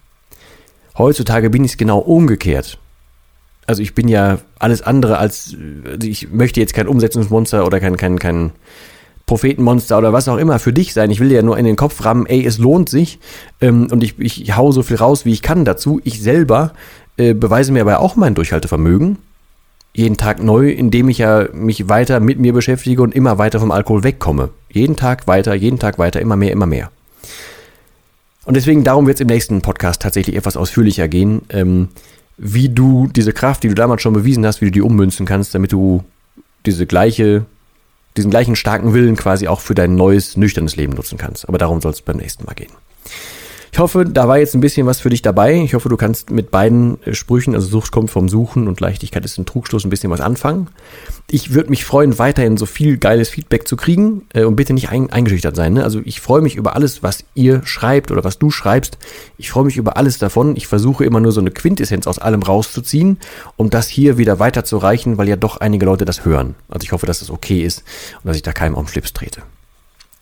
Heutzutage 0.97 1.51
bin 1.51 1.65
ich 1.65 1.73
es 1.73 1.77
genau 1.77 1.99
umgekehrt 1.99 2.79
also 3.67 3.83
ich 3.83 3.95
bin 3.95 4.09
ja 4.09 4.39
alles 4.59 4.83
andere 4.83 5.19
als, 5.19 5.57
also 5.85 6.09
ich 6.09 6.31
möchte 6.31 6.61
jetzt 6.61 6.75
kein 6.75 6.89
Umsetzungsmonster 6.89 7.67
oder 7.67 7.81
kein, 7.81 7.97
kein, 7.97 8.19
kein 8.19 8.53
Prophetenmonster 9.27 9.97
oder 9.97 10.13
was 10.13 10.29
auch 10.29 10.39
immer 10.39 10.59
für 10.59 10.73
dich 10.73 10.93
sein. 10.93 11.11
Ich 11.11 11.21
will 11.21 11.31
ja 11.31 11.43
nur 11.43 11.57
in 11.57 11.65
den 11.65 11.77
Kopf 11.77 12.05
rammen, 12.05 12.27
ey, 12.27 12.45
es 12.45 12.59
lohnt 12.59 12.89
sich 12.89 13.21
ähm, 13.61 13.87
und 13.91 14.03
ich, 14.03 14.19
ich 14.19 14.57
hau 14.57 14.73
so 14.73 14.83
viel 14.83 14.97
raus, 14.97 15.25
wie 15.25 15.33
ich 15.33 15.41
kann 15.43 15.65
dazu. 15.65 16.01
Ich 16.03 16.21
selber 16.21 16.73
äh, 17.17 17.33
beweise 17.33 17.71
mir 17.71 17.83
aber 17.83 18.01
auch 18.01 18.17
mein 18.17 18.35
Durchhaltevermögen. 18.35 19.19
Jeden 19.93 20.17
Tag 20.17 20.43
neu, 20.43 20.71
indem 20.71 21.09
ich 21.09 21.19
ja 21.19 21.47
mich 21.53 21.89
weiter 21.89 22.19
mit 22.19 22.41
mir 22.41 22.53
beschäftige 22.53 23.03
und 23.03 23.15
immer 23.15 23.39
weiter 23.39 23.61
vom 23.61 23.71
Alkohol 23.71 24.03
wegkomme. 24.03 24.51
Jeden 24.69 24.97
Tag 24.97 25.29
weiter, 25.29 25.55
jeden 25.55 25.79
Tag 25.79 25.99
weiter, 25.99 26.21
immer 26.21 26.37
mehr, 26.37 26.51
immer 26.51 26.67
mehr. 26.67 26.91
Und 28.45 28.55
deswegen 28.57 28.83
darum 28.83 29.07
wird 29.07 29.19
es 29.19 29.21
im 29.21 29.27
nächsten 29.29 29.63
Podcast 29.63 30.03
tatsächlich 30.03 30.35
etwas 30.35 30.57
ausführlicher 30.57 31.07
gehen. 31.07 31.43
Ähm, 31.51 31.89
wie 32.43 32.71
du 32.71 33.07
diese 33.07 33.35
Kraft, 33.35 33.63
die 33.63 33.69
du 33.69 33.75
damals 33.75 34.01
schon 34.01 34.15
bewiesen 34.15 34.47
hast, 34.47 34.63
wie 34.63 34.65
du 34.65 34.71
die 34.71 34.81
ummünzen 34.81 35.27
kannst, 35.27 35.55
damit 35.55 35.73
du 35.73 36.03
diese 36.65 36.87
gleiche, 36.87 37.45
diesen 38.17 38.31
gleichen 38.31 38.57
starken 38.57 38.95
Willen 38.95 39.15
quasi 39.15 39.47
auch 39.47 39.61
für 39.61 39.75
dein 39.75 39.95
neues, 39.95 40.39
nüchternes 40.39 40.75
Leben 40.75 40.95
nutzen 40.95 41.19
kannst. 41.19 41.47
Aber 41.47 41.59
darum 41.59 41.83
soll 41.83 41.93
es 41.93 42.01
beim 42.01 42.17
nächsten 42.17 42.47
Mal 42.47 42.55
gehen. 42.55 42.73
Ich 43.73 43.79
hoffe, 43.79 44.05
da 44.05 44.27
war 44.27 44.39
jetzt 44.39 44.55
ein 44.55 44.61
bisschen 44.61 44.87
was 44.87 45.01
für 45.01 45.11
dich 45.11 45.23
dabei. 45.23 45.55
Ich 45.55 45.75
hoffe, 45.75 45.89
du 45.89 45.97
kannst 45.97 46.31
mit 46.31 46.51
beiden 46.51 47.03
äh, 47.05 47.15
Sprüchen, 47.15 47.55
also 47.55 47.69
Sucht 47.69 47.93
kommt 47.93 48.11
vom 48.11 48.29
Suchen 48.29 48.67
und 48.67 48.81
Leichtigkeit 48.81 49.25
ist 49.25 49.39
ein 49.39 49.47
Trugstoß, 49.47 49.85
ein 49.85 49.91
bisschen 49.91 50.11
was 50.11 50.21
anfangen. 50.21 50.69
Ich 51.31 51.55
würde 51.55 51.71
mich 51.71 51.85
freuen, 51.85 52.19
weiterhin 52.19 52.57
so 52.57 52.67
viel 52.67 52.97
geiles 52.97 53.29
Feedback 53.29 53.69
zu 53.69 53.77
kriegen 53.77 54.23
äh, 54.35 54.45
und 54.45 54.57
bitte 54.57 54.73
nicht 54.73 54.89
ein, 54.89 55.11
eingeschüchtert 55.11 55.55
sein. 55.55 55.75
Ne? 55.75 55.85
Also 55.85 56.01
ich 56.05 56.21
freue 56.21 56.43
mich 56.43 56.57
über 56.57 56.75
alles, 56.75 57.03
was 57.03 57.25
ihr 57.35 57.63
schreibt 57.65 58.11
oder 58.11 58.25
was 58.25 58.39
du 58.39 58.51
schreibst. 58.51 58.99
Ich 59.39 59.51
freue 59.51 59.65
mich 59.65 59.77
über 59.77 59.97
alles 59.97 60.19
davon. 60.19 60.57
Ich 60.57 60.67
versuche 60.67 61.05
immer 61.05 61.21
nur 61.21 61.33
so 61.33 61.41
eine 61.41 61.53
Quintessenz 61.53 62.09
aus 62.09 62.19
allem 62.19 62.43
rauszuziehen, 62.43 63.19
um 63.57 63.71
das 63.71 63.87
hier 63.87 64.19
wieder 64.19 64.41
weiterzureichen, 64.41 65.17
weil 65.17 65.29
ja 65.29 65.37
doch 65.37 65.59
einige 65.59 65.87
Leute 65.87 66.05
das 66.05 66.25
hören. 66.25 66.57
Also 66.69 66.85
ich 66.85 66.93
hoffe, 66.93 67.07
dass 67.07 67.21
das 67.21 67.31
okay 67.31 67.63
ist 67.63 67.85
und 68.23 68.29
dass 68.29 68.37
ich 68.37 68.43
da 68.43 68.53
keinem 68.53 68.75
auf 68.75 68.87
den 68.87 68.89
Schlips 68.89 69.13
trete. 69.13 69.43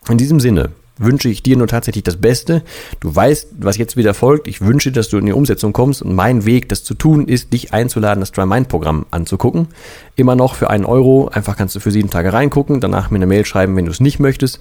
In 0.08 0.18
diesem 0.18 0.40
Sinne, 0.40 0.70
wünsche 0.98 1.28
ich 1.28 1.42
dir 1.42 1.56
nur 1.56 1.66
tatsächlich 1.66 2.04
das 2.04 2.16
Beste. 2.16 2.62
Du 3.00 3.14
weißt, 3.14 3.48
was 3.58 3.76
jetzt 3.76 3.96
wieder 3.96 4.14
folgt. 4.14 4.48
Ich 4.48 4.60
wünsche, 4.60 4.92
dass 4.92 5.08
du 5.08 5.18
in 5.18 5.26
die 5.26 5.32
Umsetzung 5.32 5.72
kommst 5.72 6.02
und 6.02 6.14
mein 6.14 6.44
Weg, 6.44 6.68
das 6.68 6.84
zu 6.84 6.94
tun, 6.94 7.26
ist, 7.26 7.52
dich 7.52 7.72
einzuladen, 7.72 8.20
das 8.20 8.32
Try 8.32 8.46
Mind 8.46 8.68
Programm 8.68 9.06
anzugucken. 9.10 9.68
Immer 10.16 10.34
noch 10.34 10.54
für 10.54 10.70
einen 10.70 10.84
Euro. 10.84 11.28
Einfach 11.28 11.56
kannst 11.56 11.76
du 11.76 11.80
für 11.80 11.90
sieben 11.90 12.10
Tage 12.10 12.32
reingucken, 12.32 12.80
danach 12.80 13.10
mir 13.10 13.16
eine 13.16 13.26
Mail 13.26 13.44
schreiben, 13.44 13.76
wenn 13.76 13.84
du 13.84 13.90
es 13.90 14.00
nicht 14.00 14.18
möchtest. 14.18 14.58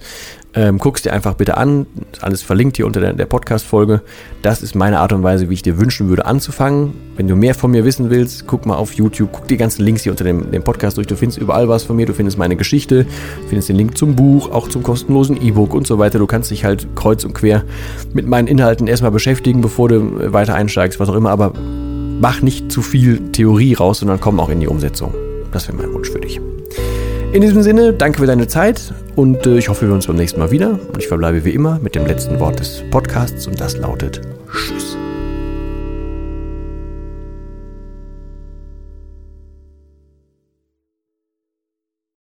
Ähm, 0.54 0.78
guckst 0.78 1.04
dir 1.04 1.12
einfach 1.12 1.34
bitte 1.34 1.56
an. 1.56 1.86
Alles 2.20 2.42
verlinkt 2.42 2.76
hier 2.76 2.86
unter 2.86 3.00
der, 3.00 3.12
der 3.12 3.26
Podcast-Folge. 3.26 4.02
Das 4.40 4.62
ist 4.62 4.74
meine 4.74 5.00
Art 5.00 5.12
und 5.12 5.22
Weise, 5.22 5.50
wie 5.50 5.54
ich 5.54 5.62
dir 5.62 5.78
wünschen 5.78 6.08
würde, 6.08 6.24
anzufangen. 6.24 6.94
Wenn 7.16 7.28
du 7.28 7.36
mehr 7.36 7.54
von 7.54 7.70
mir 7.70 7.84
wissen 7.84 8.08
willst, 8.08 8.46
guck 8.46 8.64
mal 8.64 8.76
auf 8.76 8.94
YouTube, 8.94 9.30
guck 9.32 9.48
die 9.48 9.56
ganzen 9.56 9.84
Links 9.84 10.02
hier 10.02 10.12
unter 10.12 10.24
dem, 10.24 10.50
dem 10.50 10.62
Podcast 10.62 10.96
durch. 10.96 11.06
Du 11.06 11.16
findest 11.16 11.38
überall 11.38 11.68
was 11.68 11.82
von 11.82 11.96
mir. 11.96 12.06
Du 12.06 12.14
findest 12.14 12.38
meine 12.38 12.56
Geschichte, 12.56 13.04
du 13.04 13.48
findest 13.48 13.68
den 13.68 13.76
Link 13.76 13.98
zum 13.98 14.16
Buch, 14.16 14.50
auch 14.50 14.68
zum 14.68 14.82
kostenlosen 14.82 15.40
E-Book 15.40 15.74
und 15.74 15.86
so 15.86 15.98
weiter. 15.98 16.18
Du 16.18 16.26
kannst 16.28 16.50
dich 16.50 16.64
halt 16.64 16.94
kreuz 16.94 17.24
und 17.24 17.34
quer 17.34 17.64
mit 18.12 18.26
meinen 18.26 18.46
Inhalten 18.46 18.86
erstmal 18.86 19.10
beschäftigen, 19.10 19.60
bevor 19.60 19.88
du 19.88 20.32
weiter 20.32 20.54
einsteigst, 20.54 21.00
was 21.00 21.08
auch 21.08 21.14
immer. 21.14 21.30
Aber 21.30 21.52
mach 22.20 22.42
nicht 22.42 22.70
zu 22.70 22.82
viel 22.82 23.32
Theorie 23.32 23.74
raus, 23.74 24.00
sondern 24.00 24.20
komm 24.20 24.38
auch 24.40 24.48
in 24.48 24.60
die 24.60 24.68
Umsetzung. 24.68 25.12
Das 25.52 25.66
wäre 25.68 25.76
mein 25.76 25.92
Wunsch 25.92 26.10
für 26.10 26.20
dich. 26.20 26.40
In 27.32 27.42
diesem 27.42 27.62
Sinne, 27.62 27.92
danke 27.92 28.20
für 28.20 28.26
deine 28.26 28.48
Zeit 28.48 28.94
und 29.14 29.46
äh, 29.46 29.58
ich 29.58 29.68
hoffe, 29.68 29.86
wir 29.86 29.94
uns 29.94 30.06
beim 30.06 30.16
nächsten 30.16 30.40
Mal 30.40 30.50
wieder. 30.50 30.70
Und 30.70 30.98
ich 30.98 31.08
verbleibe 31.08 31.44
wie 31.44 31.50
immer 31.50 31.78
mit 31.82 31.94
dem 31.94 32.06
letzten 32.06 32.40
Wort 32.40 32.60
des 32.60 32.82
Podcasts 32.90 33.46
und 33.46 33.60
das 33.60 33.76
lautet 33.76 34.22
Tschüss. 34.50 34.96